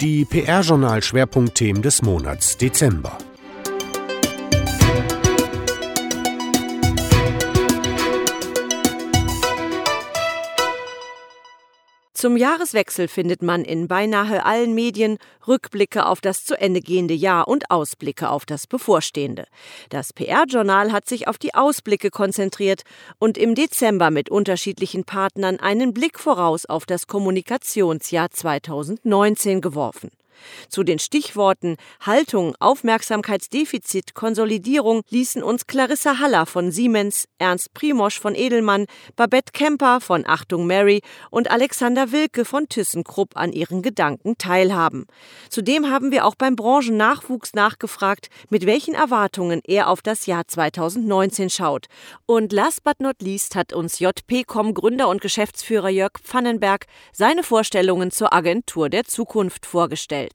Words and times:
Die 0.00 0.24
PR-Journal-Schwerpunktthemen 0.24 1.82
des 1.82 2.02
Monats 2.02 2.56
Dezember. 2.56 3.18
Zum 12.26 12.36
Jahreswechsel 12.36 13.06
findet 13.06 13.40
man 13.40 13.64
in 13.64 13.86
beinahe 13.86 14.44
allen 14.44 14.74
Medien 14.74 15.18
Rückblicke 15.46 16.06
auf 16.06 16.20
das 16.20 16.44
zu 16.44 16.60
Ende 16.60 16.80
gehende 16.80 17.14
Jahr 17.14 17.46
und 17.46 17.70
Ausblicke 17.70 18.30
auf 18.30 18.44
das 18.44 18.66
bevorstehende. 18.66 19.44
Das 19.90 20.12
PR-Journal 20.12 20.90
hat 20.90 21.08
sich 21.08 21.28
auf 21.28 21.38
die 21.38 21.54
Ausblicke 21.54 22.10
konzentriert 22.10 22.82
und 23.20 23.38
im 23.38 23.54
Dezember 23.54 24.10
mit 24.10 24.28
unterschiedlichen 24.28 25.04
Partnern 25.04 25.60
einen 25.60 25.94
Blick 25.94 26.18
voraus 26.18 26.66
auf 26.66 26.84
das 26.84 27.06
Kommunikationsjahr 27.06 28.32
2019 28.32 29.60
geworfen. 29.60 30.10
Zu 30.68 30.82
den 30.82 30.98
Stichworten 30.98 31.76
Haltung, 32.00 32.54
Aufmerksamkeitsdefizit, 32.60 34.14
Konsolidierung 34.14 35.02
ließen 35.10 35.42
uns 35.42 35.66
Clarissa 35.66 36.18
Haller 36.18 36.46
von 36.46 36.70
Siemens, 36.70 37.28
Ernst 37.38 37.74
Primosch 37.74 38.18
von 38.18 38.34
Edelmann, 38.34 38.86
Babette 39.16 39.52
Kemper 39.52 40.00
von 40.00 40.26
Achtung 40.26 40.66
Mary 40.66 41.02
und 41.30 41.50
Alexander 41.50 42.12
Wilke 42.12 42.44
von 42.44 42.68
ThyssenKrupp 42.68 43.36
an 43.36 43.52
ihren 43.52 43.82
Gedanken 43.82 44.38
teilhaben. 44.38 45.06
Zudem 45.48 45.90
haben 45.90 46.10
wir 46.10 46.26
auch 46.26 46.34
beim 46.34 46.56
Branchennachwuchs 46.56 47.54
nachgefragt, 47.54 48.28
mit 48.50 48.66
welchen 48.66 48.94
Erwartungen 48.94 49.60
er 49.64 49.88
auf 49.88 50.02
das 50.02 50.26
Jahr 50.26 50.46
2019 50.46 51.50
schaut. 51.50 51.86
Und 52.26 52.52
last 52.52 52.84
but 52.84 53.00
not 53.00 53.22
least 53.22 53.54
hat 53.54 53.72
uns 53.72 53.98
JP.com 53.98 54.74
Gründer 54.74 55.08
und 55.08 55.20
Geschäftsführer 55.20 55.88
Jörg 55.88 56.12
Pfannenberg 56.22 56.86
seine 57.12 57.42
Vorstellungen 57.42 58.10
zur 58.10 58.32
Agentur 58.32 58.88
der 58.88 59.04
Zukunft 59.04 59.66
vorgestellt. 59.66 60.25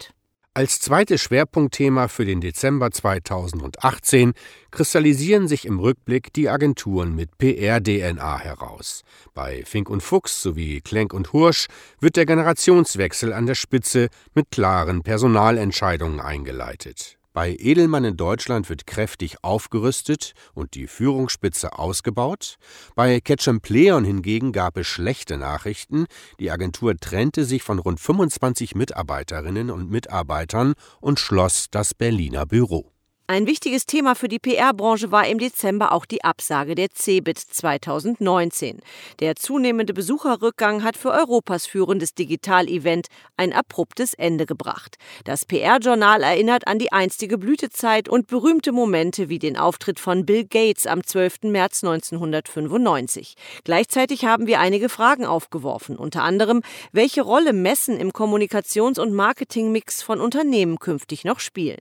Als 0.53 0.81
zweites 0.81 1.21
Schwerpunktthema 1.21 2.09
für 2.09 2.25
den 2.25 2.41
Dezember 2.41 2.91
2018 2.91 4.33
kristallisieren 4.69 5.47
sich 5.47 5.65
im 5.65 5.79
Rückblick 5.79 6.33
die 6.33 6.49
Agenturen 6.49 7.15
mit 7.15 7.37
PR-DNA 7.37 8.39
heraus. 8.39 9.03
Bei 9.33 9.63
Fink 9.63 9.89
und 9.89 10.03
Fuchs 10.03 10.41
sowie 10.41 10.81
Klenk 10.81 11.13
und 11.13 11.31
Hursch 11.31 11.67
wird 12.01 12.17
der 12.17 12.25
Generationswechsel 12.25 13.31
an 13.31 13.45
der 13.45 13.55
Spitze 13.55 14.09
mit 14.33 14.51
klaren 14.51 15.03
Personalentscheidungen 15.03 16.19
eingeleitet. 16.19 17.17
Bei 17.33 17.55
Edelmann 17.57 18.03
in 18.03 18.17
Deutschland 18.17 18.67
wird 18.69 18.85
kräftig 18.85 19.41
aufgerüstet 19.41 20.33
und 20.53 20.73
die 20.73 20.87
Führungsspitze 20.87 21.79
ausgebaut. 21.79 22.57
Bei 22.93 23.21
Ketchum 23.21 23.61
Pleon 23.61 24.03
hingegen 24.03 24.51
gab 24.51 24.75
es 24.75 24.87
schlechte 24.87 25.37
Nachrichten. 25.37 26.07
Die 26.41 26.51
Agentur 26.51 26.97
trennte 26.97 27.45
sich 27.45 27.63
von 27.63 27.79
rund 27.79 28.01
25 28.01 28.75
Mitarbeiterinnen 28.75 29.71
und 29.71 29.89
Mitarbeitern 29.89 30.73
und 30.99 31.19
schloss 31.21 31.67
das 31.71 31.93
Berliner 31.93 32.45
Büro. 32.45 32.90
Ein 33.31 33.47
wichtiges 33.47 33.85
Thema 33.85 34.13
für 34.15 34.27
die 34.27 34.39
PR-Branche 34.39 35.09
war 35.13 35.25
im 35.25 35.39
Dezember 35.39 35.93
auch 35.93 36.05
die 36.05 36.21
Absage 36.21 36.75
der 36.75 36.91
CeBIT 36.91 37.39
2019. 37.39 38.81
Der 39.21 39.37
zunehmende 39.37 39.93
Besucherrückgang 39.93 40.83
hat 40.83 40.97
für 40.97 41.11
Europas 41.11 41.65
führendes 41.65 42.13
Digital-Event 42.13 43.07
ein 43.37 43.53
abruptes 43.53 44.15
Ende 44.15 44.45
gebracht. 44.45 44.97
Das 45.23 45.45
PR-Journal 45.45 46.23
erinnert 46.23 46.67
an 46.67 46.77
die 46.77 46.91
einstige 46.91 47.37
Blütezeit 47.37 48.09
und 48.09 48.27
berühmte 48.27 48.73
Momente 48.73 49.29
wie 49.29 49.39
den 49.39 49.55
Auftritt 49.55 50.01
von 50.01 50.25
Bill 50.25 50.43
Gates 50.43 50.85
am 50.85 51.01
12. 51.01 51.43
März 51.43 51.85
1995. 51.85 53.35
Gleichzeitig 53.63 54.25
haben 54.25 54.45
wir 54.45 54.59
einige 54.59 54.89
Fragen 54.89 55.25
aufgeworfen, 55.25 55.95
unter 55.95 56.23
anderem, 56.23 56.63
welche 56.91 57.21
Rolle 57.21 57.53
Messen 57.53 57.97
im 57.97 58.11
Kommunikations- 58.11 58.99
und 58.99 59.13
Marketingmix 59.13 60.03
von 60.03 60.19
Unternehmen 60.19 60.79
künftig 60.79 61.23
noch 61.23 61.39
spielen. 61.39 61.79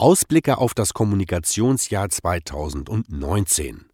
Ausblicke 0.00 0.56
auf 0.56 0.72
das 0.72 0.94
Kommunikationsjahr 0.94 2.08
2019. 2.08 3.84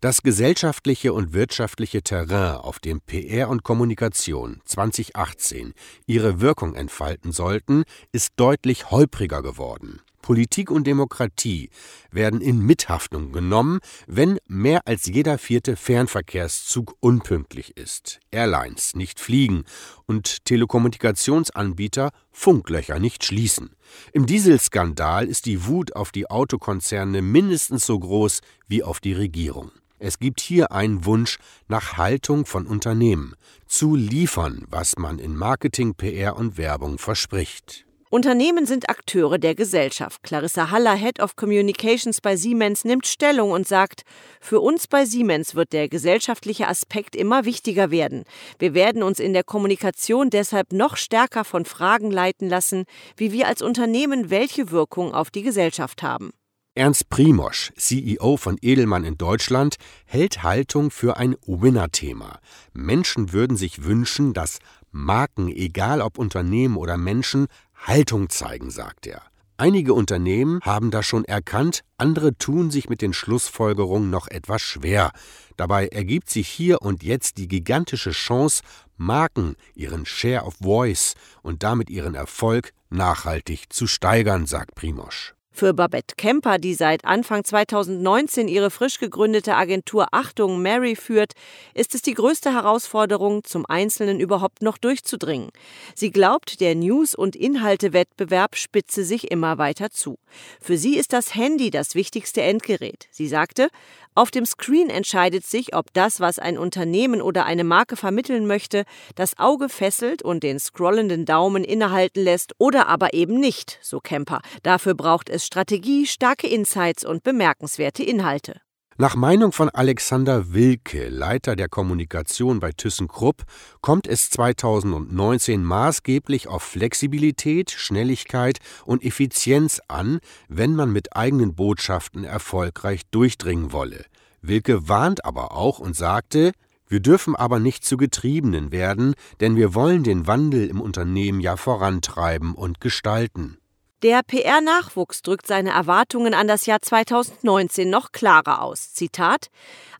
Das 0.00 0.22
gesellschaftliche 0.22 1.12
und 1.12 1.34
wirtschaftliche 1.34 2.00
Terrain, 2.00 2.56
auf 2.56 2.78
dem 2.78 3.02
PR 3.02 3.50
und 3.50 3.62
Kommunikation 3.62 4.62
2018 4.64 5.74
ihre 6.06 6.40
Wirkung 6.40 6.74
entfalten 6.74 7.30
sollten, 7.30 7.84
ist 8.10 8.32
deutlich 8.36 8.90
holpriger 8.90 9.42
geworden. 9.42 10.00
Politik 10.24 10.70
und 10.70 10.86
Demokratie 10.86 11.68
werden 12.10 12.40
in 12.40 12.58
Mithaftung 12.58 13.30
genommen, 13.30 13.80
wenn 14.06 14.38
mehr 14.46 14.80
als 14.86 15.04
jeder 15.04 15.36
vierte 15.36 15.76
Fernverkehrszug 15.76 16.96
unpünktlich 17.00 17.76
ist, 17.76 18.20
Airlines 18.30 18.96
nicht 18.96 19.20
fliegen 19.20 19.64
und 20.06 20.46
Telekommunikationsanbieter 20.46 22.10
Funklöcher 22.32 22.98
nicht 23.00 23.22
schließen. 23.22 23.76
Im 24.14 24.24
Dieselskandal 24.24 25.26
ist 25.26 25.44
die 25.44 25.66
Wut 25.66 25.94
auf 25.94 26.10
die 26.10 26.30
Autokonzerne 26.30 27.20
mindestens 27.20 27.84
so 27.84 27.98
groß 27.98 28.40
wie 28.66 28.82
auf 28.82 29.00
die 29.00 29.12
Regierung. 29.12 29.72
Es 29.98 30.18
gibt 30.18 30.40
hier 30.40 30.72
einen 30.72 31.04
Wunsch 31.04 31.36
nach 31.68 31.98
Haltung 31.98 32.46
von 32.46 32.66
Unternehmen, 32.66 33.34
zu 33.66 33.94
liefern, 33.94 34.64
was 34.70 34.96
man 34.96 35.18
in 35.18 35.36
Marketing, 35.36 35.94
PR 35.94 36.36
und 36.36 36.56
Werbung 36.56 36.96
verspricht. 36.96 37.84
Unternehmen 38.10 38.66
sind 38.66 38.88
Akteure 38.88 39.38
der 39.38 39.54
Gesellschaft. 39.54 40.22
Clarissa 40.22 40.70
Haller, 40.70 40.94
Head 40.94 41.20
of 41.20 41.36
Communications 41.36 42.20
bei 42.20 42.36
Siemens, 42.36 42.84
nimmt 42.84 43.06
Stellung 43.06 43.50
und 43.50 43.66
sagt, 43.66 44.02
für 44.40 44.60
uns 44.60 44.86
bei 44.86 45.04
Siemens 45.04 45.54
wird 45.54 45.72
der 45.72 45.88
gesellschaftliche 45.88 46.68
Aspekt 46.68 47.16
immer 47.16 47.44
wichtiger 47.44 47.90
werden. 47.90 48.24
Wir 48.58 48.74
werden 48.74 49.02
uns 49.02 49.18
in 49.18 49.32
der 49.32 49.42
Kommunikation 49.44 50.30
deshalb 50.30 50.72
noch 50.72 50.96
stärker 50.96 51.44
von 51.44 51.64
Fragen 51.64 52.10
leiten 52.10 52.48
lassen, 52.48 52.84
wie 53.16 53.32
wir 53.32 53.48
als 53.48 53.62
Unternehmen 53.62 54.30
welche 54.30 54.70
Wirkung 54.70 55.14
auf 55.14 55.30
die 55.30 55.42
Gesellschaft 55.42 56.02
haben. 56.02 56.30
Ernst 56.76 57.08
Primosch, 57.08 57.72
CEO 57.76 58.36
von 58.36 58.58
Edelmann 58.60 59.04
in 59.04 59.16
Deutschland, 59.16 59.76
hält 60.06 60.42
Haltung 60.42 60.90
für 60.90 61.16
ein 61.16 61.36
Winner-Thema. 61.46 62.40
Menschen 62.72 63.32
würden 63.32 63.56
sich 63.56 63.84
wünschen, 63.84 64.32
dass 64.32 64.58
Marken, 64.90 65.48
egal 65.48 66.00
ob 66.00 66.18
Unternehmen 66.18 66.76
oder 66.76 66.96
Menschen, 66.96 67.46
Haltung 67.76 68.30
zeigen, 68.30 68.70
sagt 68.70 69.06
er. 69.06 69.22
Einige 69.56 69.94
Unternehmen 69.94 70.60
haben 70.62 70.90
das 70.90 71.06
schon 71.06 71.24
erkannt, 71.24 71.84
andere 71.96 72.36
tun 72.36 72.72
sich 72.72 72.88
mit 72.88 73.00
den 73.00 73.12
Schlussfolgerungen 73.12 74.10
noch 74.10 74.26
etwas 74.26 74.62
schwer. 74.62 75.12
Dabei 75.56 75.86
ergibt 75.86 76.28
sich 76.28 76.48
hier 76.48 76.82
und 76.82 77.04
jetzt 77.04 77.38
die 77.38 77.46
gigantische 77.46 78.10
Chance, 78.10 78.62
Marken 78.96 79.54
ihren 79.74 80.06
Share 80.06 80.44
of 80.44 80.54
Voice 80.60 81.14
und 81.42 81.62
damit 81.62 81.88
ihren 81.88 82.16
Erfolg 82.16 82.72
nachhaltig 82.90 83.72
zu 83.72 83.86
steigern, 83.86 84.46
sagt 84.46 84.74
Primosch. 84.74 85.33
Für 85.56 85.72
Babette 85.72 86.16
Kemper, 86.16 86.58
die 86.58 86.74
seit 86.74 87.04
Anfang 87.04 87.44
2019 87.44 88.48
ihre 88.48 88.72
frisch 88.72 88.98
gegründete 88.98 89.54
Agentur 89.54 90.08
Achtung 90.10 90.60
Mary 90.60 90.96
führt, 90.96 91.34
ist 91.74 91.94
es 91.94 92.02
die 92.02 92.14
größte 92.14 92.52
Herausforderung, 92.52 93.44
zum 93.44 93.64
Einzelnen 93.64 94.18
überhaupt 94.18 94.62
noch 94.62 94.78
durchzudringen. 94.78 95.50
Sie 95.94 96.10
glaubt, 96.10 96.60
der 96.60 96.74
News- 96.74 97.14
und 97.14 97.36
Inhaltewettbewerb 97.36 98.56
spitze 98.56 99.04
sich 99.04 99.30
immer 99.30 99.56
weiter 99.56 99.92
zu. 99.92 100.18
Für 100.60 100.76
sie 100.76 100.96
ist 100.96 101.12
das 101.12 101.36
Handy 101.36 101.70
das 101.70 101.94
wichtigste 101.94 102.42
Endgerät. 102.42 103.06
Sie 103.12 103.28
sagte, 103.28 103.68
auf 104.16 104.30
dem 104.30 104.46
Screen 104.46 104.90
entscheidet 104.90 105.44
sich, 105.44 105.74
ob 105.74 105.92
das, 105.92 106.20
was 106.20 106.38
ein 106.38 106.56
Unternehmen 106.56 107.20
oder 107.20 107.46
eine 107.46 107.64
Marke 107.64 107.96
vermitteln 107.96 108.46
möchte, 108.46 108.84
das 109.16 109.38
Auge 109.38 109.68
fesselt 109.68 110.22
und 110.22 110.44
den 110.44 110.60
scrollenden 110.60 111.24
Daumen 111.24 111.64
innehalten 111.64 112.22
lässt 112.22 112.54
oder 112.58 112.86
aber 112.86 113.12
eben 113.12 113.40
nicht, 113.40 113.80
so 113.82 113.98
Kemper. 113.98 114.40
Dafür 114.62 114.94
braucht 114.94 115.28
es 115.28 115.43
Strategie, 115.44 116.06
starke 116.06 116.46
Insights 116.46 117.04
und 117.04 117.22
bemerkenswerte 117.22 118.02
Inhalte. 118.02 118.60
Nach 118.96 119.16
Meinung 119.16 119.50
von 119.50 119.70
Alexander 119.70 120.52
Wilke, 120.54 121.08
Leiter 121.08 121.56
der 121.56 121.68
Kommunikation 121.68 122.60
bei 122.60 122.70
ThyssenKrupp, 122.70 123.42
kommt 123.80 124.06
es 124.06 124.30
2019 124.30 125.64
maßgeblich 125.64 126.46
auf 126.46 126.62
Flexibilität, 126.62 127.72
Schnelligkeit 127.72 128.58
und 128.84 129.02
Effizienz 129.02 129.80
an, 129.88 130.20
wenn 130.48 130.76
man 130.76 130.92
mit 130.92 131.16
eigenen 131.16 131.56
Botschaften 131.56 132.22
erfolgreich 132.22 133.02
durchdringen 133.10 133.72
wolle. 133.72 134.04
Wilke 134.42 134.88
warnt 134.88 135.24
aber 135.24 135.56
auch 135.56 135.80
und 135.80 135.96
sagte, 135.96 136.52
wir 136.86 137.00
dürfen 137.00 137.34
aber 137.34 137.58
nicht 137.58 137.84
zu 137.84 137.96
Getriebenen 137.96 138.70
werden, 138.70 139.14
denn 139.40 139.56
wir 139.56 139.74
wollen 139.74 140.04
den 140.04 140.28
Wandel 140.28 140.68
im 140.68 140.80
Unternehmen 140.80 141.40
ja 141.40 141.56
vorantreiben 141.56 142.54
und 142.54 142.80
gestalten. 142.80 143.58
Der 144.04 144.22
PR-Nachwuchs 144.22 145.22
drückt 145.22 145.46
seine 145.46 145.70
Erwartungen 145.70 146.34
an 146.34 146.46
das 146.46 146.66
Jahr 146.66 146.82
2019 146.82 147.88
noch 147.88 148.12
klarer 148.12 148.60
aus. 148.60 148.92
Zitat: 148.92 149.48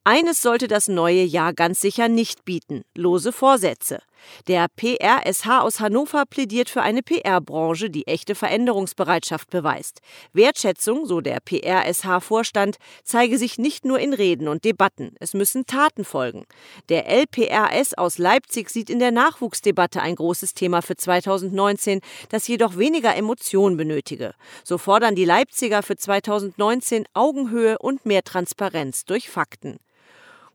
Eines 0.04 0.42
sollte 0.42 0.68
das 0.68 0.88
neue 0.88 1.22
Jahr 1.22 1.54
ganz 1.54 1.80
sicher 1.80 2.08
nicht 2.08 2.44
bieten: 2.44 2.84
lose 2.94 3.32
Vorsätze. 3.32 4.02
Der 4.48 4.66
PRSH 4.68 5.60
aus 5.60 5.80
Hannover 5.80 6.24
plädiert 6.26 6.70
für 6.70 6.82
eine 6.82 7.02
PR-Branche, 7.02 7.90
die 7.90 8.06
echte 8.06 8.34
Veränderungsbereitschaft 8.34 9.50
beweist. 9.50 10.00
Wertschätzung, 10.32 11.06
so 11.06 11.20
der 11.20 11.40
PRSH-Vorstand, 11.40 12.76
zeige 13.02 13.38
sich 13.38 13.58
nicht 13.58 13.84
nur 13.84 13.98
in 13.98 14.14
Reden 14.14 14.48
und 14.48 14.64
Debatten, 14.64 15.14
es 15.20 15.34
müssen 15.34 15.66
Taten 15.66 16.04
folgen. 16.04 16.44
Der 16.88 17.06
LPRS 17.06 17.94
aus 17.94 18.18
Leipzig 18.18 18.70
sieht 18.70 18.90
in 18.90 18.98
der 18.98 19.10
Nachwuchsdebatte 19.10 20.00
ein 20.00 20.16
großes 20.16 20.54
Thema 20.54 20.82
für 20.82 20.96
2019, 20.96 22.00
das 22.28 22.48
jedoch 22.48 22.76
weniger 22.76 23.14
Emotion 23.16 23.76
benötige. 23.76 24.34
So 24.62 24.78
fordern 24.78 25.14
die 25.14 25.24
Leipziger 25.24 25.82
für 25.82 25.96
2019 25.96 27.06
Augenhöhe 27.14 27.78
und 27.78 28.06
mehr 28.06 28.22
Transparenz 28.22 29.04
durch 29.04 29.28
Fakten. 29.28 29.78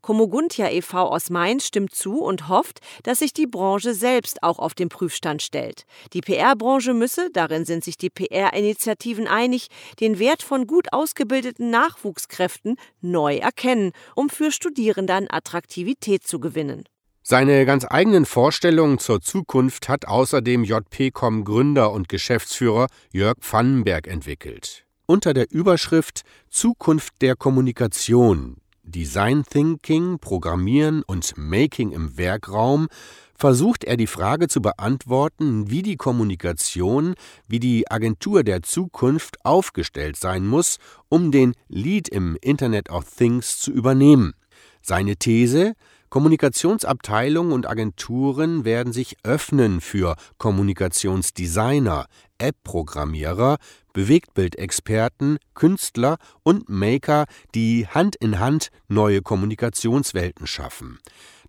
Komoguntia 0.02 0.70
e.V. 0.70 0.98
aus 0.98 1.30
Mainz 1.30 1.66
stimmt 1.66 1.94
zu 1.94 2.20
und 2.22 2.48
hofft, 2.50 2.80
dass 3.04 3.20
sich 3.20 3.34
die 3.34 3.48
Branche 3.48 3.94
selbst 3.94 4.44
auch 4.44 4.60
auf 4.60 4.74
den 4.74 4.90
Prüfstand 4.90 5.42
stellt. 5.42 5.84
Die 6.14 6.22
PR-Branche 6.22 6.94
müsse, 6.94 7.30
darin 7.32 7.66
sind 7.66 7.84
sich 7.84 7.98
die 7.98 8.10
PR-Initiativen 8.10 9.28
einig, 9.28 9.68
den 10.00 10.20
Wert 10.20 10.44
von 10.44 10.68
gut 10.68 10.94
ausgebildeten 10.94 11.70
Nachwuchskräften 11.70 12.76
neu 13.02 13.38
erkennen, 13.38 13.92
um 14.16 14.30
für 14.30 14.52
Studierende 14.52 15.14
an 15.14 15.28
Attraktivität 15.30 16.26
zu 16.26 16.40
gewinnen. 16.40 16.84
Seine 17.22 17.66
ganz 17.66 17.86
eigenen 17.88 18.26
Vorstellungen 18.26 18.98
zur 18.98 19.22
Zukunft 19.22 19.88
hat 19.88 20.08
außerdem 20.08 20.64
JPCom 20.64 21.44
Gründer 21.44 21.92
und 21.92 22.10
Geschäftsführer 22.10 22.88
Jörg 23.12 23.38
Pfannenberg 23.42 24.08
entwickelt. 24.08 24.86
Unter 25.06 25.34
der 25.34 25.52
Überschrift 25.52 26.22
Zukunft 26.50 27.22
der 27.22 27.36
Kommunikation 27.36 28.58
Design 28.92 29.44
Thinking, 29.48 30.20
Programmieren 30.20 31.04
und 31.04 31.38
Making 31.38 31.92
im 31.92 32.18
Werkraum 32.18 32.88
versucht 33.36 33.86
er 33.86 33.96
die 33.96 34.08
Frage 34.08 34.48
zu 34.48 34.62
beantworten, 34.62 35.70
wie 35.70 35.82
die 35.82 35.96
Kommunikation, 35.96 37.16
wie 37.48 37.60
die 37.60 37.90
Agentur 37.90 38.44
der 38.44 38.64
Zukunft 38.64 39.46
aufgestellt 39.46 40.18
sein 40.18 40.46
muss, 40.46 40.78
um 41.08 41.32
den 41.32 41.54
Lead 41.68 42.10
im 42.10 42.38
Internet 42.42 42.90
of 42.90 43.06
Things 43.10 43.60
zu 43.60 43.72
übernehmen. 43.72 44.34
Seine 44.82 45.16
These 45.16 45.76
Kommunikationsabteilungen 46.10 47.54
und 47.54 47.68
Agenturen 47.68 48.66
werden 48.66 48.94
sich 48.94 49.18
öffnen 49.24 49.80
für 49.82 50.16
Kommunikationsdesigner, 50.38 52.08
App-Programmierer, 52.40 53.58
Bewegtbildexperten, 53.94 55.40
Künstler 55.54 56.18
und 56.44 56.70
Maker, 56.70 57.26
die 57.54 57.88
Hand 57.88 58.16
in 58.16 58.40
Hand 58.40 58.70
neue 58.88 59.22
Kommunikationswelten 59.22 60.48
schaffen. 60.48 61.00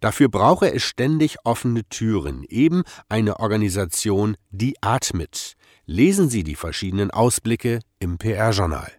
Dafür 0.01 0.29
brauche 0.29 0.73
es 0.73 0.83
ständig 0.83 1.37
offene 1.45 1.85
Türen, 1.85 2.45
eben 2.49 2.83
eine 3.09 3.39
Organisation, 3.39 4.37
die 4.51 4.75
atmet. 4.81 5.55
Lesen 5.87 6.31
Sie 6.31 6.43
die 6.43 6.55
verschiedenen 6.55 7.11
Ausblicke 7.11 7.81
im 7.99 8.17
PR-Journal. 8.17 8.91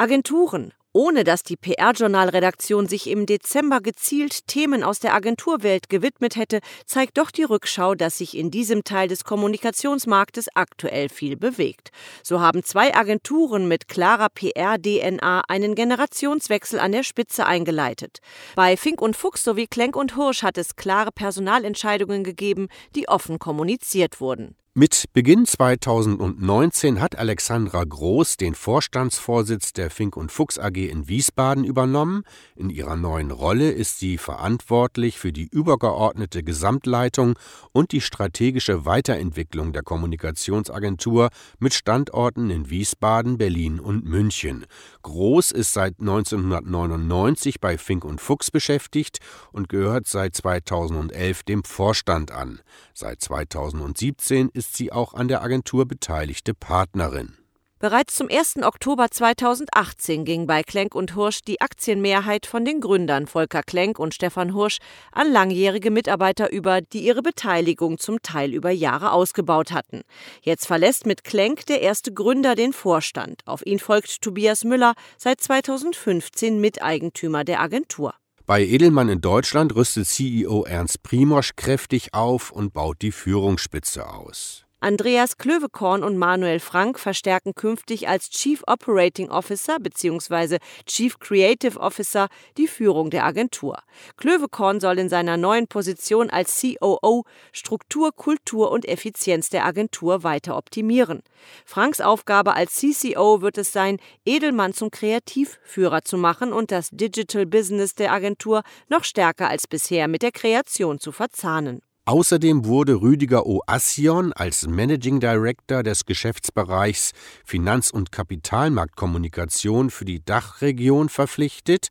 Agenturen. 0.00 0.72
Ohne 0.94 1.24
dass 1.24 1.42
die 1.42 1.58
PR-Journal-Redaktion 1.58 2.88
sich 2.88 3.06
im 3.06 3.26
Dezember 3.26 3.82
gezielt 3.82 4.46
Themen 4.46 4.82
aus 4.82 4.98
der 4.98 5.12
Agenturwelt 5.12 5.90
gewidmet 5.90 6.36
hätte, 6.36 6.60
zeigt 6.86 7.18
doch 7.18 7.30
die 7.30 7.42
Rückschau, 7.42 7.94
dass 7.94 8.16
sich 8.16 8.34
in 8.34 8.50
diesem 8.50 8.82
Teil 8.82 9.08
des 9.08 9.24
Kommunikationsmarktes 9.24 10.48
aktuell 10.54 11.10
viel 11.10 11.36
bewegt. 11.36 11.90
So 12.22 12.40
haben 12.40 12.64
zwei 12.64 12.96
Agenturen 12.96 13.68
mit 13.68 13.88
klarer 13.88 14.30
PR-DNA 14.30 15.42
einen 15.48 15.74
Generationswechsel 15.74 16.80
an 16.80 16.92
der 16.92 17.02
Spitze 17.02 17.44
eingeleitet. 17.44 18.20
Bei 18.56 18.78
Fink 18.78 19.02
und 19.02 19.16
Fuchs 19.16 19.44
sowie 19.44 19.66
Klenk 19.66 19.96
und 19.96 20.14
Hirsch 20.14 20.42
hat 20.42 20.56
es 20.56 20.76
klare 20.76 21.12
Personalentscheidungen 21.12 22.24
gegeben, 22.24 22.68
die 22.96 23.06
offen 23.06 23.38
kommuniziert 23.38 24.18
wurden. 24.22 24.56
Mit 24.72 25.06
Beginn 25.12 25.46
2019 25.46 27.00
hat 27.00 27.18
Alexandra 27.18 27.82
Groß 27.82 28.36
den 28.36 28.54
Vorstandsvorsitz 28.54 29.72
der 29.72 29.90
Fink 29.90 30.16
und 30.16 30.30
Fuchs 30.30 30.60
AG 30.60 30.76
in 30.76 31.08
Wiesbaden 31.08 31.64
übernommen. 31.64 32.22
In 32.54 32.70
ihrer 32.70 32.94
neuen 32.94 33.32
Rolle 33.32 33.72
ist 33.72 33.98
sie 33.98 34.16
verantwortlich 34.16 35.18
für 35.18 35.32
die 35.32 35.48
übergeordnete 35.50 36.44
Gesamtleitung 36.44 37.36
und 37.72 37.90
die 37.90 38.00
strategische 38.00 38.84
Weiterentwicklung 38.84 39.72
der 39.72 39.82
Kommunikationsagentur 39.82 41.30
mit 41.58 41.74
Standorten 41.74 42.48
in 42.50 42.70
Wiesbaden, 42.70 43.38
Berlin 43.38 43.80
und 43.80 44.04
München. 44.04 44.66
Groß 45.02 45.50
ist 45.50 45.72
seit 45.72 45.98
1999 45.98 47.58
bei 47.58 47.76
Fink 47.76 48.04
und 48.04 48.20
Fuchs 48.20 48.52
beschäftigt 48.52 49.18
und 49.50 49.68
gehört 49.68 50.06
seit 50.06 50.36
2011 50.36 51.42
dem 51.42 51.64
Vorstand 51.64 52.30
an. 52.30 52.60
Seit 52.94 53.20
2017 53.20 54.50
ist 54.60 54.76
sie 54.76 54.92
auch 54.92 55.14
an 55.14 55.26
der 55.26 55.40
Agentur 55.40 55.86
beteiligte 55.86 56.52
Partnerin. 56.52 57.34
Bereits 57.78 58.14
zum 58.14 58.28
1. 58.28 58.56
Oktober 58.62 59.10
2018 59.10 60.26
ging 60.26 60.46
bei 60.46 60.62
Klenk 60.62 60.94
und 60.94 61.14
Hirsch 61.14 61.40
die 61.40 61.62
Aktienmehrheit 61.62 62.44
von 62.44 62.66
den 62.66 62.82
Gründern 62.82 63.26
Volker 63.26 63.62
Klenk 63.62 63.98
und 63.98 64.12
Stefan 64.12 64.54
Hirsch 64.54 64.76
an 65.12 65.32
langjährige 65.32 65.90
Mitarbeiter 65.90 66.52
über, 66.52 66.82
die 66.82 67.00
ihre 67.00 67.22
Beteiligung 67.22 67.96
zum 67.96 68.20
Teil 68.20 68.52
über 68.52 68.70
Jahre 68.70 69.12
ausgebaut 69.12 69.72
hatten. 69.72 70.02
Jetzt 70.42 70.66
verlässt 70.66 71.06
mit 71.06 71.24
Klenk 71.24 71.64
der 71.64 71.80
erste 71.80 72.12
Gründer 72.12 72.54
den 72.54 72.74
Vorstand. 72.74 73.40
Auf 73.46 73.64
ihn 73.64 73.78
folgt 73.78 74.20
Tobias 74.20 74.64
Müller, 74.64 74.92
seit 75.16 75.40
2015 75.40 76.60
Miteigentümer 76.60 77.44
der 77.44 77.62
Agentur. 77.62 78.12
Bei 78.50 78.64
Edelmann 78.64 79.08
in 79.08 79.20
Deutschland 79.20 79.76
rüstet 79.76 80.08
CEO 80.08 80.64
Ernst 80.64 81.04
Primosch 81.04 81.54
kräftig 81.54 82.14
auf 82.14 82.50
und 82.50 82.72
baut 82.72 83.00
die 83.00 83.12
Führungsspitze 83.12 84.12
aus. 84.12 84.66
Andreas 84.82 85.36
Klövekorn 85.36 86.02
und 86.02 86.16
Manuel 86.16 86.58
Frank 86.58 86.98
verstärken 86.98 87.54
künftig 87.54 88.08
als 88.08 88.30
Chief 88.30 88.62
Operating 88.66 89.28
Officer 89.28 89.78
bzw. 89.78 90.56
Chief 90.86 91.18
Creative 91.18 91.78
Officer 91.78 92.28
die 92.56 92.66
Führung 92.66 93.10
der 93.10 93.26
Agentur. 93.26 93.82
Klövekorn 94.16 94.80
soll 94.80 94.98
in 94.98 95.10
seiner 95.10 95.36
neuen 95.36 95.66
Position 95.66 96.30
als 96.30 96.58
COO 96.58 97.24
Struktur, 97.52 98.12
Kultur 98.12 98.70
und 98.70 98.88
Effizienz 98.88 99.50
der 99.50 99.66
Agentur 99.66 100.22
weiter 100.22 100.56
optimieren. 100.56 101.22
Franks 101.66 102.00
Aufgabe 102.00 102.54
als 102.54 102.74
CCO 102.76 103.42
wird 103.42 103.58
es 103.58 103.72
sein, 103.72 103.98
Edelmann 104.24 104.72
zum 104.72 104.90
Kreativführer 104.90 106.04
zu 106.04 106.16
machen 106.16 106.54
und 106.54 106.70
das 106.70 106.88
Digital 106.90 107.44
Business 107.44 107.94
der 107.94 108.12
Agentur 108.12 108.62
noch 108.88 109.04
stärker 109.04 109.50
als 109.50 109.66
bisher 109.66 110.08
mit 110.08 110.22
der 110.22 110.32
Kreation 110.32 110.98
zu 110.98 111.12
verzahnen. 111.12 111.82
Außerdem 112.06 112.64
wurde 112.64 113.00
Rüdiger 113.02 113.46
O. 113.46 113.60
Assion 113.66 114.32
als 114.32 114.66
Managing 114.66 115.20
Director 115.20 115.82
des 115.82 116.06
Geschäftsbereichs 116.06 117.12
Finanz- 117.44 117.90
und 117.90 118.10
Kapitalmarktkommunikation 118.10 119.90
für 119.90 120.04
die 120.04 120.24
Dachregion 120.24 121.08
verpflichtet, 121.08 121.88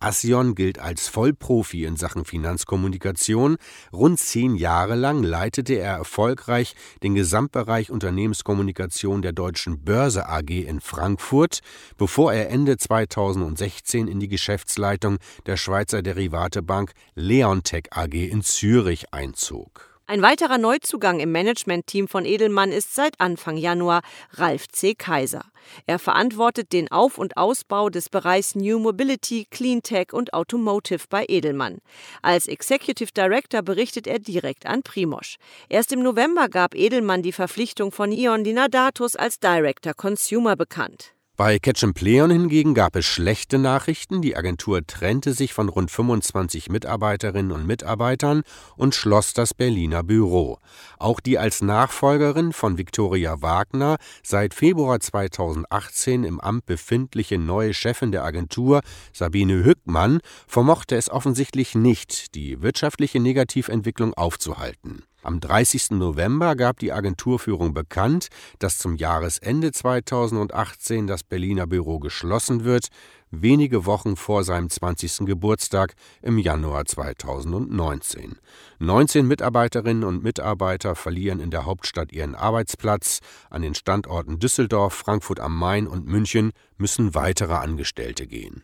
Assion 0.00 0.54
gilt 0.54 0.78
als 0.78 1.08
Vollprofi 1.08 1.84
in 1.84 1.96
Sachen 1.96 2.24
Finanzkommunikation. 2.24 3.56
Rund 3.92 4.20
zehn 4.20 4.54
Jahre 4.54 4.94
lang 4.94 5.22
leitete 5.22 5.74
er 5.74 5.96
erfolgreich 5.96 6.76
den 7.02 7.14
Gesamtbereich 7.14 7.90
Unternehmenskommunikation 7.90 9.22
der 9.22 9.32
Deutschen 9.32 9.84
Börse 9.84 10.28
AG 10.28 10.50
in 10.50 10.80
Frankfurt, 10.80 11.60
bevor 11.96 12.32
er 12.32 12.50
Ende 12.50 12.76
2016 12.76 14.06
in 14.06 14.20
die 14.20 14.28
Geschäftsleitung 14.28 15.18
der 15.46 15.56
Schweizer 15.56 16.02
Derivatebank 16.02 16.92
Leontech 17.14 17.88
AG 17.90 18.14
in 18.14 18.42
Zürich 18.42 19.12
einzog. 19.12 19.87
Ein 20.10 20.22
weiterer 20.22 20.56
Neuzugang 20.56 21.20
im 21.20 21.32
Managementteam 21.32 22.08
von 22.08 22.24
Edelmann 22.24 22.72
ist 22.72 22.94
seit 22.94 23.20
Anfang 23.20 23.58
Januar 23.58 24.00
Ralf 24.32 24.66
C. 24.68 24.94
Kaiser. 24.94 25.42
Er 25.86 25.98
verantwortet 25.98 26.72
den 26.72 26.90
Auf- 26.90 27.18
und 27.18 27.36
Ausbau 27.36 27.90
des 27.90 28.08
Bereichs 28.08 28.54
New 28.54 28.78
Mobility, 28.78 29.46
Cleantech 29.50 30.14
und 30.14 30.32
Automotive 30.32 31.04
bei 31.10 31.26
Edelmann. 31.28 31.82
Als 32.22 32.48
Executive 32.48 33.12
Director 33.14 33.60
berichtet 33.60 34.06
er 34.06 34.18
direkt 34.18 34.64
an 34.64 34.82
Primosch. 34.82 35.36
Erst 35.68 35.92
im 35.92 36.02
November 36.02 36.48
gab 36.48 36.74
Edelmann 36.74 37.22
die 37.22 37.32
Verpflichtung 37.32 37.92
von 37.92 38.10
Ion 38.10 38.44
Dinadatus 38.44 39.14
als 39.14 39.38
Director 39.40 39.92
Consumer 39.92 40.56
bekannt. 40.56 41.12
Bei 41.38 41.60
Ketchum 41.60 41.94
Pleon 41.94 42.32
hingegen 42.32 42.74
gab 42.74 42.96
es 42.96 43.06
schlechte 43.06 43.60
Nachrichten. 43.60 44.20
Die 44.22 44.34
Agentur 44.34 44.84
trennte 44.84 45.32
sich 45.34 45.54
von 45.54 45.68
rund 45.68 45.88
25 45.88 46.68
Mitarbeiterinnen 46.68 47.52
und 47.52 47.64
Mitarbeitern 47.64 48.42
und 48.76 48.96
schloss 48.96 49.34
das 49.34 49.54
Berliner 49.54 50.02
Büro. 50.02 50.58
Auch 50.98 51.20
die 51.20 51.38
als 51.38 51.62
Nachfolgerin 51.62 52.52
von 52.52 52.76
Viktoria 52.76 53.40
Wagner 53.40 53.98
seit 54.24 54.52
Februar 54.52 54.98
2018 54.98 56.24
im 56.24 56.40
Amt 56.40 56.66
befindliche 56.66 57.38
neue 57.38 57.72
Chefin 57.72 58.10
der 58.10 58.24
Agentur, 58.24 58.80
Sabine 59.12 59.62
Hückmann, 59.62 60.18
vermochte 60.48 60.96
es 60.96 61.08
offensichtlich 61.08 61.76
nicht, 61.76 62.34
die 62.34 62.62
wirtschaftliche 62.62 63.20
Negativentwicklung 63.20 64.12
aufzuhalten. 64.12 65.04
Am 65.28 65.40
30. 65.40 65.90
November 65.90 66.56
gab 66.56 66.78
die 66.78 66.90
Agenturführung 66.90 67.74
bekannt, 67.74 68.28
dass 68.60 68.78
zum 68.78 68.96
Jahresende 68.96 69.72
2018 69.72 71.06
das 71.06 71.22
Berliner 71.22 71.66
Büro 71.66 71.98
geschlossen 71.98 72.64
wird, 72.64 72.88
wenige 73.30 73.84
Wochen 73.84 74.16
vor 74.16 74.42
seinem 74.42 74.70
20. 74.70 75.26
Geburtstag 75.26 75.96
im 76.22 76.38
Januar 76.38 76.86
2019. 76.86 78.38
19 78.78 79.26
Mitarbeiterinnen 79.26 80.04
und 80.04 80.22
Mitarbeiter 80.22 80.94
verlieren 80.94 81.40
in 81.40 81.50
der 81.50 81.66
Hauptstadt 81.66 82.10
ihren 82.10 82.34
Arbeitsplatz. 82.34 83.18
An 83.50 83.60
den 83.60 83.74
Standorten 83.74 84.38
Düsseldorf, 84.38 84.94
Frankfurt 84.94 85.40
am 85.40 85.58
Main 85.58 85.86
und 85.86 86.06
München 86.06 86.52
müssen 86.78 87.14
weitere 87.14 87.52
Angestellte 87.52 88.26
gehen. 88.26 88.62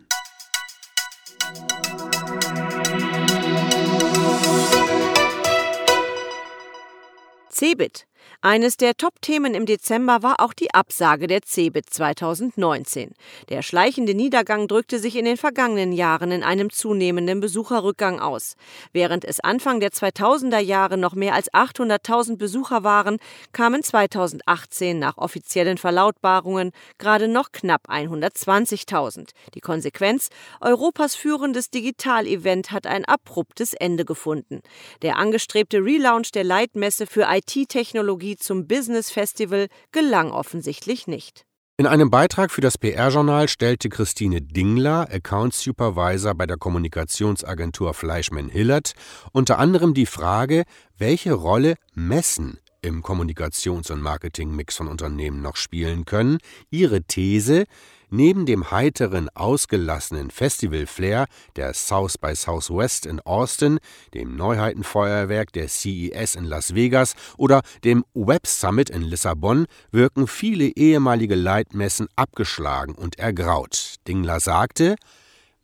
Cebit 7.54 8.04
eines 8.44 8.76
der 8.76 8.94
Top-Themen 8.94 9.54
im 9.54 9.64
Dezember 9.64 10.22
war 10.22 10.40
auch 10.40 10.52
die 10.52 10.74
Absage 10.74 11.28
der 11.28 11.40
CeBIT 11.40 11.88
2019. 11.88 13.14
Der 13.48 13.62
schleichende 13.62 14.12
Niedergang 14.14 14.68
drückte 14.68 14.98
sich 14.98 15.16
in 15.16 15.24
den 15.24 15.38
vergangenen 15.38 15.92
Jahren 15.92 16.30
in 16.30 16.42
einem 16.42 16.68
zunehmenden 16.68 17.40
Besucherrückgang 17.40 18.20
aus. 18.20 18.56
Während 18.92 19.24
es 19.24 19.40
Anfang 19.40 19.80
der 19.80 19.92
2000er 19.92 20.58
Jahre 20.58 20.98
noch 20.98 21.14
mehr 21.14 21.34
als 21.34 21.50
800.000 21.54 22.36
Besucher 22.36 22.84
waren, 22.84 23.16
kamen 23.52 23.82
2018 23.82 24.98
nach 24.98 25.16
offiziellen 25.16 25.78
Verlautbarungen 25.78 26.72
gerade 26.98 27.28
noch 27.28 27.50
knapp 27.50 27.88
120.000. 27.88 29.30
Die 29.54 29.60
Konsequenz? 29.60 30.28
Europas 30.60 31.16
führendes 31.16 31.70
Digital-Event 31.70 32.72
hat 32.72 32.86
ein 32.86 33.06
abruptes 33.06 33.72
Ende 33.72 34.04
gefunden. 34.04 34.60
Der 35.00 35.16
angestrebte 35.16 35.78
Relaunch 35.78 36.30
der 36.32 36.44
Leitmesse 36.44 37.06
für 37.06 37.26
IT-Technologie 37.30 38.33
Technologie 38.34 38.36
zum 38.36 38.66
Business 38.66 39.10
Festival 39.10 39.68
gelang 39.92 40.30
offensichtlich 40.30 41.06
nicht. 41.06 41.44
In 41.76 41.86
einem 41.86 42.08
Beitrag 42.08 42.52
für 42.52 42.60
das 42.60 42.78
PR-Journal 42.78 43.48
stellte 43.48 43.88
Christine 43.88 44.40
Dingler, 44.40 45.08
Account 45.10 45.54
Supervisor 45.54 46.34
bei 46.34 46.46
der 46.46 46.56
Kommunikationsagentur 46.56 47.94
Fleischmann 47.94 48.48
Hillert, 48.48 48.92
unter 49.32 49.58
anderem 49.58 49.92
die 49.92 50.06
Frage, 50.06 50.64
welche 50.96 51.32
Rolle 51.32 51.74
Messen 51.94 52.60
im 52.80 53.02
Kommunikations- 53.02 53.90
und 53.90 54.02
Marketingmix 54.02 54.76
von 54.76 54.86
Unternehmen 54.86 55.42
noch 55.42 55.56
spielen 55.56 56.04
können. 56.04 56.38
Ihre 56.70 57.02
These, 57.02 57.64
Neben 58.16 58.47
dem 58.47 58.71
heiteren, 58.71 59.28
ausgelassenen 59.35 60.30
Festival-Flair 60.30 61.26
der 61.56 61.75
South 61.75 62.16
by 62.16 62.37
Southwest 62.37 63.06
in 63.06 63.18
Austin, 63.18 63.80
dem 64.14 64.37
Neuheitenfeuerwerk 64.37 65.52
der 65.52 65.66
CES 65.66 66.37
in 66.37 66.44
Las 66.44 66.76
Vegas 66.76 67.16
oder 67.37 67.62
dem 67.83 68.04
Web 68.14 68.47
Summit 68.47 68.88
in 68.88 69.02
Lissabon 69.02 69.66
wirken 69.90 70.28
viele 70.28 70.66
ehemalige 70.66 71.35
Leitmessen 71.35 72.06
abgeschlagen 72.14 72.94
und 72.94 73.18
ergraut. 73.18 73.97
Dingler 74.06 74.38
sagte, 74.38 74.94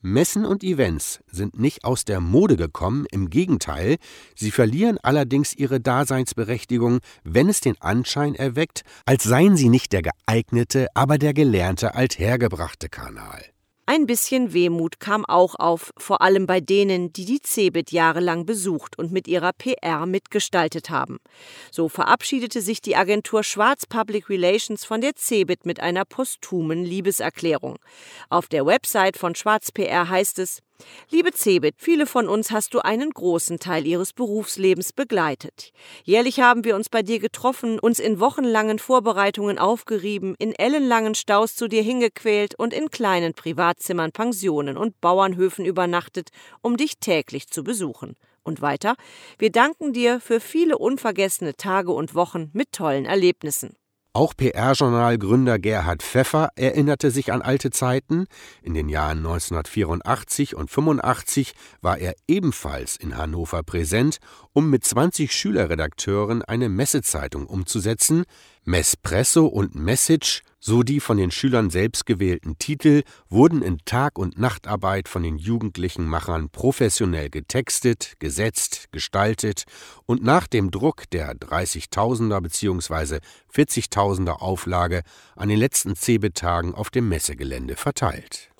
Messen 0.02 0.46
und 0.46 0.64
Events 0.64 1.20
sind 1.30 1.58
nicht 1.58 1.84
aus 1.84 2.06
der 2.06 2.20
Mode 2.20 2.56
gekommen, 2.56 3.06
im 3.10 3.28
Gegenteil, 3.28 3.96
sie 4.34 4.50
verlieren 4.50 4.96
allerdings 5.02 5.54
ihre 5.54 5.78
Daseinsberechtigung, 5.78 7.00
wenn 7.22 7.50
es 7.50 7.60
den 7.60 7.78
Anschein 7.82 8.34
erweckt, 8.34 8.82
als 9.04 9.24
seien 9.24 9.58
sie 9.58 9.68
nicht 9.68 9.92
der 9.92 10.02
geeignete, 10.02 10.86
aber 10.94 11.18
der 11.18 11.34
gelernte 11.34 11.94
althergebrachte 11.94 12.88
Kanal. 12.88 13.44
Ein 13.92 14.06
bisschen 14.06 14.52
Wehmut 14.52 15.00
kam 15.00 15.24
auch 15.24 15.56
auf, 15.56 15.90
vor 15.98 16.22
allem 16.22 16.46
bei 16.46 16.60
denen, 16.60 17.12
die 17.12 17.24
die 17.24 17.40
CeBIT 17.40 17.90
jahrelang 17.90 18.46
besucht 18.46 18.96
und 18.96 19.10
mit 19.10 19.26
ihrer 19.26 19.52
PR 19.52 20.06
mitgestaltet 20.06 20.90
haben. 20.90 21.18
So 21.72 21.88
verabschiedete 21.88 22.60
sich 22.60 22.80
die 22.80 22.94
Agentur 22.94 23.42
Schwarz 23.42 23.86
Public 23.86 24.30
Relations 24.30 24.84
von 24.84 25.00
der 25.00 25.16
CeBIT 25.16 25.66
mit 25.66 25.80
einer 25.80 26.04
posthumen 26.04 26.84
Liebeserklärung. 26.84 27.80
Auf 28.28 28.46
der 28.46 28.64
Website 28.64 29.16
von 29.16 29.34
Schwarz 29.34 29.72
PR 29.72 30.08
heißt 30.08 30.38
es, 30.38 30.62
Liebe 31.10 31.30
Cebit, 31.32 31.74
viele 31.78 32.06
von 32.06 32.28
uns 32.28 32.50
hast 32.50 32.74
du 32.74 32.80
einen 32.80 33.10
großen 33.10 33.58
Teil 33.58 33.86
ihres 33.86 34.12
Berufslebens 34.12 34.92
begleitet. 34.92 35.72
Jährlich 36.04 36.40
haben 36.40 36.64
wir 36.64 36.76
uns 36.76 36.88
bei 36.88 37.02
dir 37.02 37.18
getroffen, 37.18 37.78
uns 37.78 37.98
in 37.98 38.20
wochenlangen 38.20 38.78
Vorbereitungen 38.78 39.58
aufgerieben, 39.58 40.34
in 40.38 40.52
ellenlangen 40.52 41.14
Staus 41.14 41.56
zu 41.56 41.68
dir 41.68 41.82
hingequält 41.82 42.54
und 42.54 42.72
in 42.72 42.90
kleinen 42.90 43.34
Privatzimmern, 43.34 44.12
Pensionen 44.12 44.76
und 44.76 45.00
Bauernhöfen 45.00 45.64
übernachtet, 45.64 46.30
um 46.62 46.76
dich 46.76 46.98
täglich 46.98 47.48
zu 47.48 47.64
besuchen. 47.64 48.16
Und 48.42 48.62
weiter, 48.62 48.96
wir 49.38 49.50
danken 49.50 49.92
dir 49.92 50.20
für 50.20 50.40
viele 50.40 50.78
unvergessene 50.78 51.56
Tage 51.56 51.92
und 51.92 52.14
Wochen 52.14 52.50
mit 52.52 52.72
tollen 52.72 53.04
Erlebnissen. 53.04 53.76
Auch 54.12 54.34
PR-Journal-Gründer 54.36 55.60
Gerhard 55.60 56.02
Pfeffer 56.02 56.50
erinnerte 56.56 57.12
sich 57.12 57.32
an 57.32 57.42
alte 57.42 57.70
Zeiten. 57.70 58.26
In 58.60 58.74
den 58.74 58.88
Jahren 58.88 59.18
1984 59.18 60.56
und 60.56 60.68
85 60.68 61.54
war 61.80 61.96
er 61.96 62.14
ebenfalls 62.26 62.96
in 62.96 63.16
Hannover 63.16 63.62
präsent, 63.62 64.18
um 64.52 64.68
mit 64.68 64.84
20 64.84 65.32
Schülerredakteuren 65.32 66.42
eine 66.42 66.68
Messezeitung 66.68 67.46
umzusetzen. 67.46 68.24
Messpresso 68.64 69.46
und 69.46 69.76
Message 69.76 70.42
so 70.60 70.82
die 70.82 71.00
von 71.00 71.16
den 71.16 71.30
Schülern 71.30 71.70
selbst 71.70 72.04
gewählten 72.04 72.58
Titel 72.58 73.02
wurden 73.28 73.62
in 73.62 73.78
Tag- 73.86 74.18
und 74.18 74.38
Nachtarbeit 74.38 75.08
von 75.08 75.22
den 75.22 75.38
jugendlichen 75.38 76.06
Machern 76.06 76.50
professionell 76.50 77.30
getextet, 77.30 78.14
gesetzt, 78.18 78.92
gestaltet 78.92 79.64
und 80.04 80.22
nach 80.22 80.46
dem 80.46 80.70
Druck 80.70 81.08
der 81.10 81.34
30.000er 81.34 82.40
bzw. 82.40 83.20
40.000er 83.54 84.40
Auflage 84.40 85.02
an 85.34 85.48
den 85.48 85.58
letzten 85.58 85.96
CeBIT-Tagen 85.96 86.74
auf 86.74 86.90
dem 86.90 87.08
Messegelände 87.08 87.74
verteilt. 87.76 88.50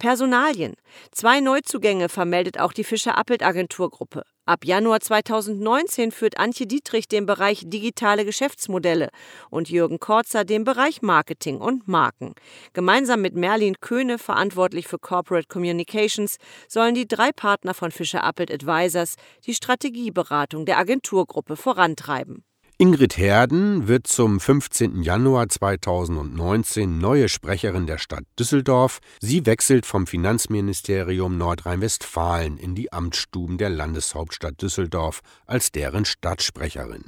Personalien. 0.00 0.74
Zwei 1.12 1.40
Neuzugänge 1.40 2.10
vermeldet 2.10 2.60
auch 2.60 2.74
die 2.74 2.84
Fischer-Appelt-Agenturgruppe. 2.84 4.24
Ab 4.46 4.66
Januar 4.66 5.00
2019 5.00 6.12
führt 6.12 6.36
Antje 6.36 6.66
Dietrich 6.66 7.08
den 7.08 7.24
Bereich 7.24 7.62
digitale 7.64 8.26
Geschäftsmodelle 8.26 9.08
und 9.48 9.70
Jürgen 9.70 9.98
Korzer 9.98 10.44
den 10.44 10.64
Bereich 10.64 11.00
Marketing 11.00 11.56
und 11.56 11.88
Marken. 11.88 12.34
Gemeinsam 12.74 13.22
mit 13.22 13.34
Merlin 13.34 13.80
Köhne, 13.80 14.18
verantwortlich 14.18 14.86
für 14.86 14.98
Corporate 14.98 15.48
Communications, 15.48 16.36
sollen 16.68 16.94
die 16.94 17.08
drei 17.08 17.32
Partner 17.32 17.72
von 17.72 17.90
Fischer 17.90 18.22
Appelt 18.22 18.52
Advisors 18.52 19.14
die 19.46 19.54
Strategieberatung 19.54 20.66
der 20.66 20.76
Agenturgruppe 20.76 21.56
vorantreiben. 21.56 22.44
Ingrid 22.84 23.16
Herden 23.16 23.88
wird 23.88 24.06
zum 24.06 24.38
15. 24.38 25.00
Januar 25.02 25.48
2019 25.48 26.98
neue 26.98 27.30
Sprecherin 27.30 27.86
der 27.86 27.96
Stadt 27.96 28.24
Düsseldorf. 28.38 28.98
Sie 29.20 29.46
wechselt 29.46 29.86
vom 29.86 30.06
Finanzministerium 30.06 31.38
Nordrhein-Westfalen 31.38 32.58
in 32.58 32.74
die 32.74 32.92
Amtsstuben 32.92 33.56
der 33.56 33.70
Landeshauptstadt 33.70 34.60
Düsseldorf 34.60 35.22
als 35.46 35.72
deren 35.72 36.04
Stadtsprecherin. 36.04 37.04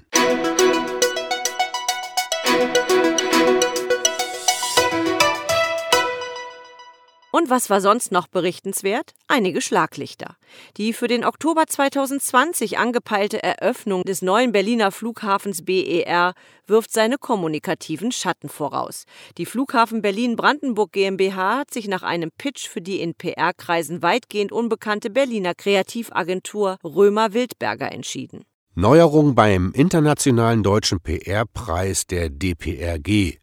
Und 7.36 7.50
was 7.50 7.68
war 7.68 7.82
sonst 7.82 8.12
noch 8.12 8.28
berichtenswert? 8.28 9.12
Einige 9.28 9.60
Schlaglichter. 9.60 10.36
Die 10.78 10.94
für 10.94 11.06
den 11.06 11.22
Oktober 11.22 11.66
2020 11.66 12.78
angepeilte 12.78 13.42
Eröffnung 13.42 14.04
des 14.04 14.22
neuen 14.22 14.52
Berliner 14.52 14.90
Flughafens 14.90 15.62
BER 15.62 16.32
wirft 16.66 16.90
seine 16.90 17.18
kommunikativen 17.18 18.10
Schatten 18.10 18.48
voraus. 18.48 19.04
Die 19.36 19.44
Flughafen 19.44 20.00
Berlin-Brandenburg 20.00 20.92
GmbH 20.92 21.58
hat 21.58 21.74
sich 21.74 21.88
nach 21.88 22.02
einem 22.02 22.30
Pitch 22.38 22.68
für 22.68 22.80
die 22.80 23.02
in 23.02 23.14
PR-Kreisen 23.14 24.00
weitgehend 24.00 24.50
unbekannte 24.50 25.10
Berliner 25.10 25.54
Kreativagentur 25.54 26.78
Römer 26.82 27.34
Wildberger 27.34 27.92
entschieden. 27.92 28.46
Neuerung 28.74 29.34
beim 29.34 29.72
Internationalen 29.72 30.62
Deutschen 30.62 31.00
PR-Preis 31.00 32.06
der 32.06 32.30
DPRG. 32.30 33.40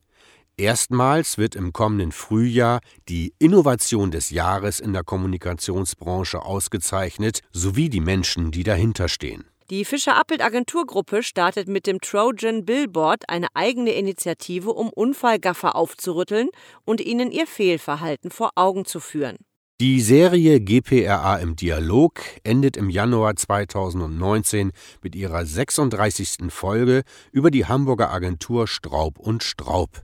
Erstmals 0.58 1.40
wird 1.40 1.56
im 1.56 1.74
kommenden 1.74 2.12
Frühjahr 2.12 2.80
die 3.10 3.34
Innovation 3.40 4.12
des 4.12 4.30
Jahres 4.30 4.80
in 4.80 4.94
der 4.94 5.04
Kommunikationsbranche 5.04 6.44
ausgezeichnet, 6.44 7.40
sowie 7.52 7.90
die 7.90 8.02
Menschen, 8.02 8.52
die 8.52 8.64
dahinter 8.64 9.08
stehen. 9.10 9.46
Die 9.72 9.84
Fischer-Appelt-Agenturgruppe 9.84 11.24
startet 11.24 11.68
mit 11.68 11.88
dem 11.88 12.00
Trojan 12.02 12.66
Billboard 12.66 13.28
eine 13.30 13.48
eigene 13.56 13.94
Initiative, 13.94 14.72
um 14.72 14.90
Unfallgaffer 14.90 15.76
aufzurütteln 15.76 16.50
und 16.86 17.02
ihnen 17.02 17.32
ihr 17.32 17.48
Fehlverhalten 17.48 18.30
vor 18.30 18.52
Augen 18.56 18.86
zu 18.86 19.00
führen. 19.00 19.38
Die 19.82 20.02
Serie 20.02 20.60
GPRA 20.60 21.38
im 21.38 21.56
Dialog 21.56 22.22
endet 22.44 22.78
im 22.78 22.92
Januar 22.92 23.36
2019 23.36 24.72
mit 25.02 25.16
ihrer 25.16 25.46
36. 25.46 26.50
Folge 26.50 27.02
über 27.32 27.50
die 27.50 27.66
Hamburger 27.66 28.12
Agentur 28.12 28.68
Straub 28.68 29.18
und 29.18 29.42
Straub. 29.42 30.04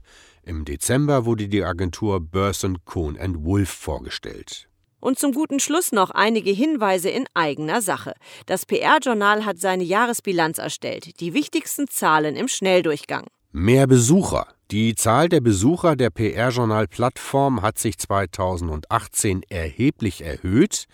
Im 0.50 0.64
Dezember 0.64 1.26
wurde 1.26 1.46
die 1.46 1.62
Agentur 1.62 2.18
Burson 2.18 2.78
Cohn 2.84 3.16
Wolf 3.44 3.68
vorgestellt. 3.68 4.68
Und 4.98 5.16
zum 5.16 5.32
guten 5.32 5.60
Schluss 5.60 5.92
noch 5.92 6.10
einige 6.10 6.50
Hinweise 6.50 7.08
in 7.08 7.26
eigener 7.34 7.80
Sache. 7.80 8.14
Das 8.46 8.66
PR-Journal 8.66 9.46
hat 9.46 9.60
seine 9.60 9.84
Jahresbilanz 9.84 10.58
erstellt, 10.58 11.20
die 11.20 11.34
wichtigsten 11.34 11.86
Zahlen 11.86 12.34
im 12.34 12.48
Schnelldurchgang. 12.48 13.28
Mehr 13.52 13.86
Besucher. 13.86 14.48
Die 14.72 14.96
Zahl 14.96 15.28
der 15.28 15.40
Besucher 15.40 15.94
der 15.94 16.10
PR-Journal-Plattform 16.10 17.62
hat 17.62 17.78
sich 17.78 17.96
2018 17.98 19.42
erheblich 19.48 20.24
erhöht. 20.24 20.86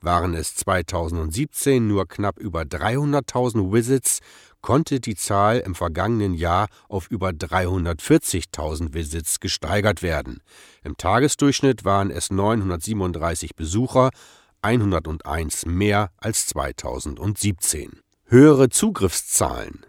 Waren 0.00 0.34
es 0.34 0.56
2017 0.56 1.86
nur 1.86 2.08
knapp 2.08 2.38
über 2.40 2.62
300.000 2.62 3.72
Visits, 3.72 4.18
konnte 4.64 4.98
die 4.98 5.14
Zahl 5.14 5.58
im 5.58 5.74
vergangenen 5.74 6.32
Jahr 6.32 6.68
auf 6.88 7.08
über 7.10 7.28
340.000 7.28 8.94
Visits 8.94 9.38
gesteigert 9.38 10.02
werden. 10.02 10.40
Im 10.82 10.96
Tagesdurchschnitt 10.96 11.84
waren 11.84 12.10
es 12.10 12.30
937 12.30 13.56
Besucher, 13.56 14.08
101 14.62 15.66
mehr 15.66 16.10
als 16.16 16.46
2017. 16.46 18.00
Höhere 18.24 18.70
Zugriffszahlen. 18.70 19.84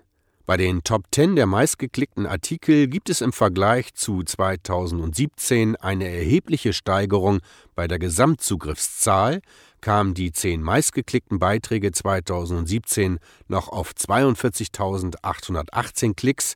Bei 0.46 0.58
den 0.58 0.84
Top 0.84 1.06
10 1.10 1.38
der 1.38 1.46
meistgeklickten 1.46 2.26
Artikel 2.26 2.88
gibt 2.88 3.10
es 3.10 3.22
im 3.22 3.32
Vergleich 3.32 3.94
zu 3.94 4.24
2017 4.24 5.78
eine 5.78 6.10
erhebliche 6.10 6.74
Steigerung 6.74 7.40
bei 7.76 7.88
der 7.88 7.98
Gesamtzugriffszahl, 7.98 9.40
kamen 9.86 10.14
die 10.16 10.32
zehn 10.32 10.64
meistgeklickten 10.64 11.38
Beiträge 11.38 11.92
2017 11.92 13.20
noch 13.48 13.70
auf 13.70 13.92
42.818 13.92 16.16
Klicks, 16.16 16.56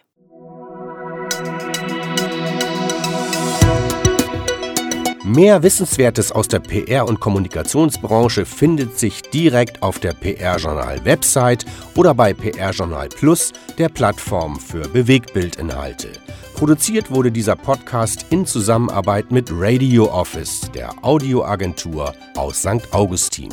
Mehr 5.33 5.63
Wissenswertes 5.63 6.33
aus 6.33 6.49
der 6.49 6.60
PR- 6.60 7.08
und 7.08 7.21
Kommunikationsbranche 7.21 8.45
findet 8.45 8.99
sich 8.99 9.21
direkt 9.21 9.82
auf 9.82 9.97
der 9.97 10.12
PR-Journal-Website 10.12 11.65
oder 11.95 12.13
bei 12.13 12.34
PR-Journal 12.34 13.08
Plus, 13.08 13.53
der 13.77 13.88
Plattform 13.88 14.60
für 14.60 14.89
Bewegbildinhalte. 14.89 16.10
Produziert 16.56 17.12
wurde 17.12 17.32
dieser 17.32 17.56
Podcast 17.56 18.25
in 18.29 18.45
Zusammenarbeit 18.45 19.32
mit 19.32 19.49
Radio 19.53 20.12
Office, 20.12 20.69
der 20.75 20.93
Audioagentur 21.01 22.13
aus 22.36 22.60
St. 22.60 22.91
Augustin. 22.91 23.47